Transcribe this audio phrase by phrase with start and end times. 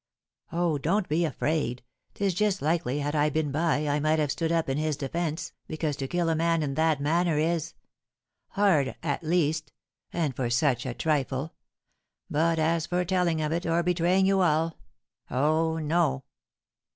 [0.51, 1.83] "Oh, don't be afraid;
[2.15, 5.53] 'tis just likely, had I been by, I might have stood up in his defence,
[5.67, 7.75] because to kill a man in that manner is
[8.47, 9.71] hard at least
[10.11, 11.53] and for such a trifle!
[12.31, 14.75] But as for telling of it, or betraying you all
[15.29, 16.23] oh, no!"